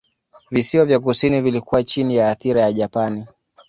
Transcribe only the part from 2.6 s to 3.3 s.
ya Japani.